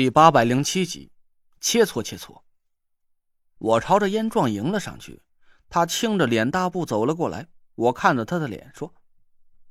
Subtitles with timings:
[0.00, 1.12] 第八百零七集，
[1.60, 2.40] 切磋切磋。
[3.58, 5.20] 我朝着燕壮迎了上去，
[5.68, 7.48] 他青着脸大步走了过来。
[7.74, 8.94] 我看着他的脸说：“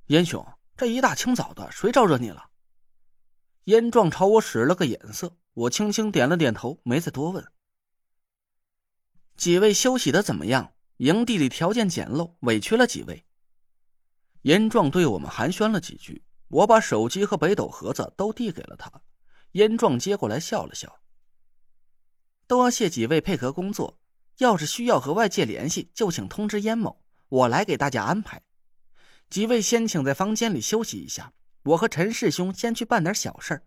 [0.06, 0.46] 燕兄，
[0.78, 2.52] 这一大清早的，谁招惹你了？”
[3.66, 7.44] 燕壮朝我使了个眼色，我轻轻点了点头，没再多问。
[9.36, 10.74] 几位休息的怎么样？
[10.98, 13.26] 营地里条件简陋，委屈了几位。
[14.44, 19.02] 燕壮对我们寒暄了几句，我把手机和北斗盒子都递给了他。
[19.54, 21.00] 燕壮接过来笑了笑，
[22.46, 23.98] 多谢几位配合工作。
[24.38, 28.42] 要是需要和外界联系，就请通知燕某，我来给大家安排。
[29.30, 33.64] 几位先请在房间里休息一下，我和陈师兄先去办点小事儿。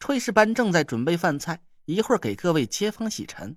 [0.00, 3.56] 炊事班正在准备饭菜，一会儿给各位接风洗尘。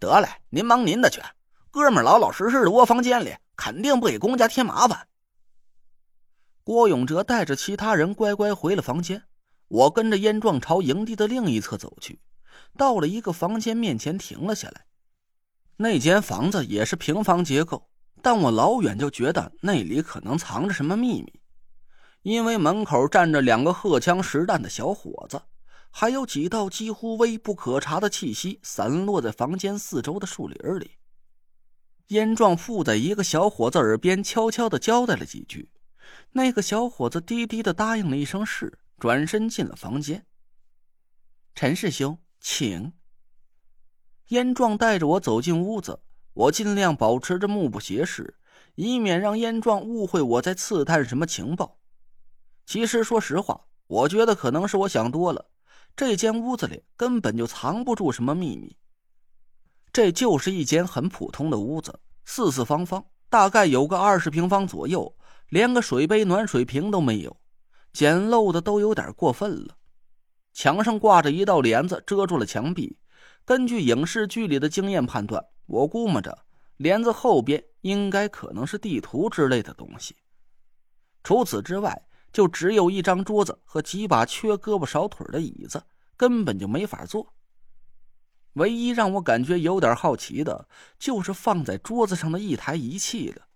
[0.00, 1.22] 得嘞，您忙您的去，
[1.70, 5.06] 哥们老老实实的窝房间里，肯定不给公家添麻烦。
[6.68, 9.22] 郭永哲带着其他人乖乖回了房间，
[9.68, 12.20] 我跟着燕壮朝营地的另一侧走去，
[12.76, 14.84] 到了一个房间面前停了下来。
[15.78, 17.88] 那间房子也是平房结构，
[18.20, 21.40] 但我老远就觉得那里可能藏着什么秘密，
[22.20, 25.40] 因为门口站着两个荷枪实弹的小伙子，
[25.90, 30.98] 还有几道几乎微不可察的气息散落在房间四周的树林里。
[32.08, 35.70] 燕壮附在一个小伙子耳边悄悄的交代了几句。
[36.32, 40.26] 那个小伙子低低的答应了一声“是”，转身进了房间。
[41.54, 42.92] 陈师兄，请。
[44.28, 46.00] 燕壮带着我走进屋子，
[46.34, 48.36] 我尽量保持着目不斜视，
[48.74, 51.78] 以免让燕壮误会我在刺探什么情报。
[52.66, 55.50] 其实，说实话，我觉得可能是我想多了。
[55.96, 58.76] 这间屋子里根本就藏不住什么秘密。
[59.90, 65.16] 这就是一间很普通的屋子，四四方方，大概有个二十平方左右。
[65.48, 67.40] 连个水杯、暖水瓶都没有，
[67.92, 69.76] 简陋的都有点过分了。
[70.52, 72.98] 墙上挂着一道帘子，遮住了墙壁。
[73.44, 76.36] 根据影视剧里的经验判断，我估摸着
[76.76, 80.16] 帘子后边应该可能是地图之类的东西。
[81.24, 85.82] 除此之外，就只有一张桌子和几把缺胳膊少腿的椅子，
[86.16, 87.34] 根本就没法坐。
[88.54, 93.47] 唯一让我感觉有点好奇的，就是放在桌子上的一台仪器了。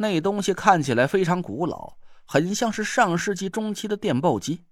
[0.00, 4.64] 那东西看起来非常古老，很像是上世纪中期的电报机。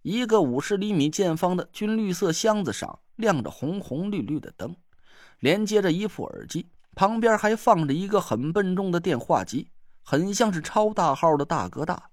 [0.00, 4.74] 一个五十厘米见方的军绿色箱子上亮着红红绿绿的灯，
[5.40, 9.68] 连接着一副耳机，旁边还放着一个很笨重的电话机，
[10.02, 12.10] 很像是超大号的大哥大。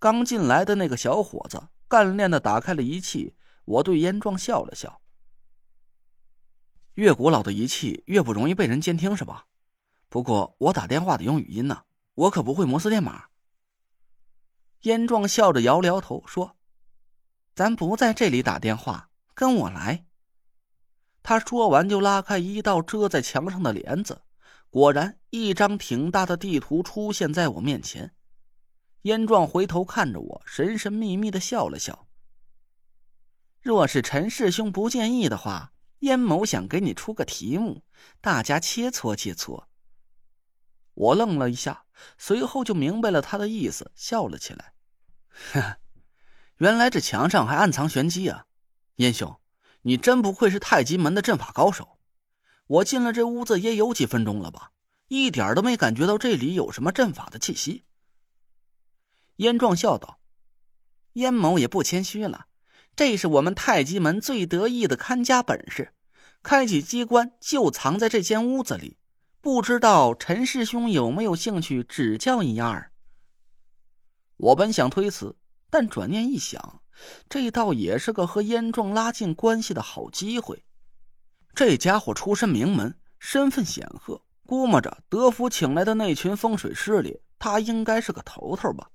[0.00, 5.00] 刚进来的那个小伙子干练的打开了仪器，我对严壮笑了笑。
[6.94, 9.46] 越古老的仪器越不容易被人监听，是吧？
[10.14, 11.82] 不过我打电话得用语音呢，
[12.14, 13.24] 我可不会摩斯电码。
[14.82, 16.56] 燕壮笑着摇了摇头说
[17.56, 20.06] ：“咱不在这里打电话，跟我来。”
[21.24, 24.22] 他说完就拉开一道遮在墙上的帘子，
[24.70, 28.14] 果然一张挺大的地图出现在我面前。
[29.02, 32.06] 燕壮回头看着我，神神秘秘的笑了笑。
[33.60, 37.82] 若是陈师兄不介意的话，燕某想给你出个题目，
[38.20, 39.64] 大家切磋切磋。
[40.94, 41.84] 我愣了一下，
[42.18, 44.74] 随后就明白了他的意思，笑了起来。
[46.58, 48.46] 原来这墙上还暗藏玄机啊！
[48.96, 49.40] 燕兄，
[49.82, 51.98] 你真不愧是太极门的阵法高手。
[52.66, 54.70] 我进了这屋子也有几分钟了吧，
[55.08, 57.84] 一点都没感觉到这里有什么阵法的气息。
[59.36, 60.20] 燕壮笑道
[61.14, 62.46] ：“燕某也不谦虚了，
[62.94, 65.92] 这是我们太极门最得意的看家本事，
[66.42, 68.96] 开启机关就藏在这间屋子里。”
[69.44, 72.90] 不知道陈师兄有没有兴趣指教一二？
[74.38, 75.36] 我本想推辞，
[75.68, 76.80] 但转念一想，
[77.28, 80.64] 这倒也是个和燕壮拉近关系的好机会。
[81.54, 88.88] 这家伙出身名门，身份显赫，估摸着德福请来的那群风水师里，他应该是个头头吧？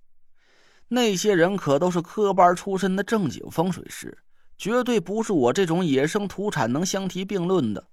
[0.88, 4.18] 那些人可都是科班出身的正经风水师，
[4.57, 7.88] 绝对不是我这种野生土产能相提并论的。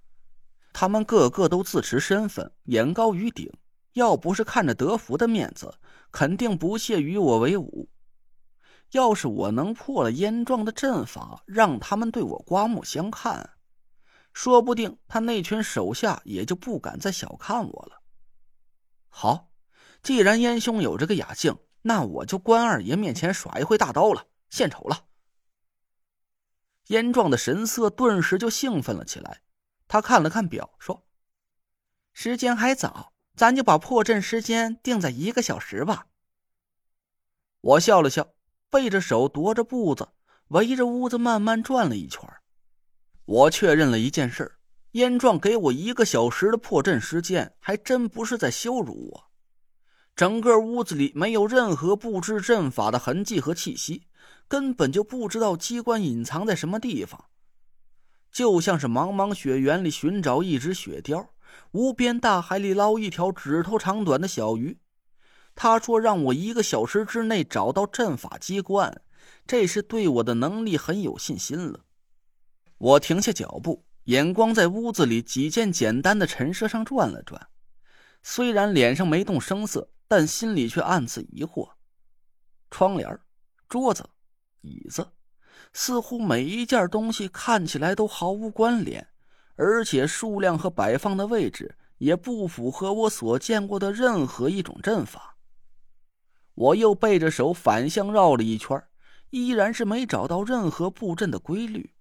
[0.78, 3.50] 他们个个都自持身份，眼高于顶。
[3.94, 5.75] 要不是看着德福的面子，
[6.12, 7.88] 肯定不屑与我为伍。
[8.90, 13.52] 要是我能破了燕壮的阵法，让他们对我刮目相看，
[14.34, 18.02] 说不定他那群手下也就不敢再小看我了。
[19.08, 19.49] 好，
[20.02, 25.06] 既然燕兄有这个雅兴，那我就关二爷面前耍一回大刀了，献丑了。
[26.88, 29.40] 燕壮的神色顿时就兴奋了起来。
[29.88, 31.06] 他看了看表，说
[32.12, 36.06] ：“时间还早，咱就把破阵时间定在一个小时吧。”
[37.61, 38.35] 我笑了笑，
[38.71, 40.09] 背着手，踱着步子，
[40.49, 42.23] 围着屋子慢慢转了一圈。
[43.25, 44.59] 我确认了一件事：
[44.93, 49.31] 燕壮给我一个小时的破阵时间，还真不是在羞辱我。
[50.15, 54.06] 整个屋子里没有任何布置阵法的痕迹和气息，
[54.49, 57.27] 根本就不知道机关隐藏在什么地方，
[58.37, 61.29] 就像是茫茫雪原里寻找一只雪貂，
[61.71, 64.79] 无边大海里捞一条指头长短的小鱼。
[65.55, 69.00] 他说让我一个小时之内找到阵法机关，
[69.47, 71.87] 这是对我的能力很有信心了。
[72.77, 77.49] 我停下脚步，眼光在屋子里几件简单的陈设上转了转，
[78.23, 79.89] 虽然脸上没动声色。
[80.09, 81.69] 但心里却暗自疑惑：
[82.71, 83.19] 窗帘、
[83.67, 84.09] 桌子、
[84.61, 85.09] 椅子，
[85.73, 89.07] 似乎每一件东西看起来都毫无关联，
[89.57, 95.37] 而且数量和摆放的位置也不符合我所见过的任何一种阵法。
[96.55, 98.83] 我又背着手反向绕了一圈，
[99.31, 101.93] 依然是没找到任何布阵的规律。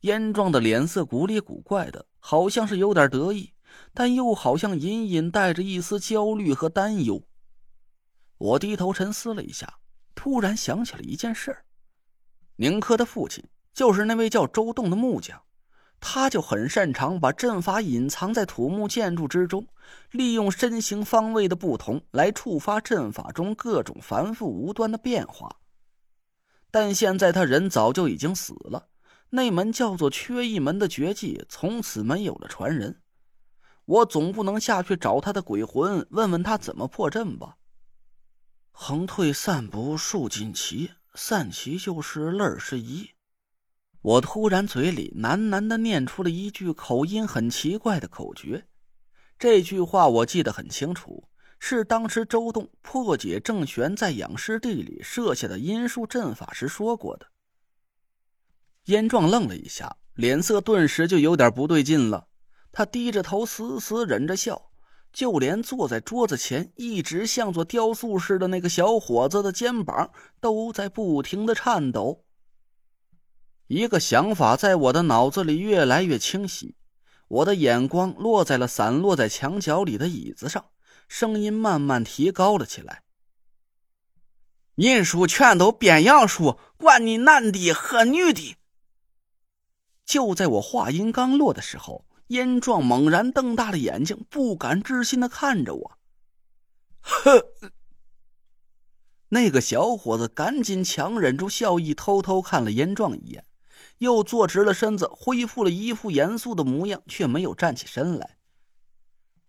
[0.00, 3.52] 燕壮的脸色古里古怪的，好像是有点得意。
[3.92, 7.22] 但又好像隐隐带着一丝焦虑和担忧。
[8.38, 9.78] 我低头沉思了一下，
[10.14, 11.56] 突然想起了一件事：
[12.60, 15.42] 宁珂的父亲就是那位叫周栋的木匠，
[16.00, 19.68] 他就很擅长把阵法隐藏在土木建筑之中，
[20.10, 25.60] 利用身形方位的不同来触发阵法中各种繁复无端的变化。
[26.72, 28.88] 但现在他人早就已经死了，
[29.30, 33.00] 那门叫做“缺一门”的绝技从此没有了传人。
[33.84, 37.56] 我总不能下去找他的鬼魂，问问他怎么破阵吧。
[38.72, 43.10] 横退散步数锦旗，散旗就是乐是一。
[44.00, 48.66] 我突然嘴里喃喃的念出了一句口音很奇怪的口诀，
[49.38, 51.28] 这句话我记得很清楚，
[51.58, 57.26] 是当时周栋破解郑玄在养尸地里设下的阴术阵法时说过的。
[58.84, 62.28] 燕壮愣了一下，脸色顿时就有点不对劲了。
[62.70, 64.67] 他低着头，死死忍着笑，
[65.12, 70.10] 就连坐在桌子前一直像座雕塑似的那个小伙子的肩膀
[70.40, 72.24] 都在不停的颤抖。
[73.66, 76.76] 一个想法在我的脑子里越来越清晰，
[77.28, 80.66] 我的眼光落在了散落在墙角里的椅子上，
[81.08, 83.02] 声音慢慢提高了起来
[84.76, 88.56] ：“阴书全都变阳术，管你男的和女的。”
[90.06, 92.07] 就在我话音刚落的时候。
[92.28, 95.98] 燕壮猛然瞪大了眼睛，不敢置信的看着我。
[97.00, 97.46] 呵，
[99.28, 103.44] 那个小伙子赶紧强忍住笑意，偷偷看了燕壮一眼，
[103.98, 108.36] 又坐直了身子，恢复了一副严肃的模样，却没有站起身来。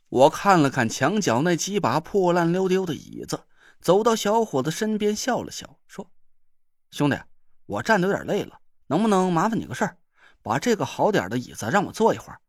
[0.08, 3.42] 我看了看墙角那几把破烂溜丢的椅子，
[3.80, 6.10] 走到小伙子身边，笑了笑，说
[6.92, 7.18] ：“兄弟，
[7.66, 9.98] 我站的有点累了，能不能麻烦你个事儿，
[10.42, 12.40] 把这个好点的椅子让我坐一会儿。”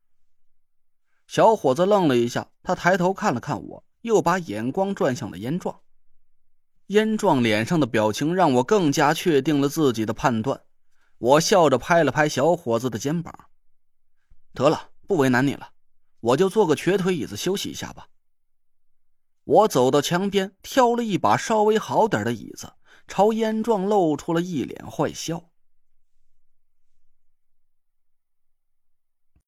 [1.31, 5.83] 小伙子愣了一下，他抬头看了看我，又把眼光转向了燕壮。
[6.87, 10.63] 燕壮脸上的表情让我更加确定了自己的判断。
[11.19, 13.33] 我笑着拍了拍小伙子的肩膀
[14.53, 15.69] ：“得了，不为难你了，
[16.19, 18.09] 我就坐个瘸腿椅子休息一下吧。”
[19.45, 22.73] 我走到墙边，挑了一把稍微好点的椅子，
[23.07, 25.50] 朝燕壮露出了一脸坏笑。